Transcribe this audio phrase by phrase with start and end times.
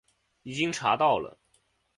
[0.41, 1.37] 已经查到了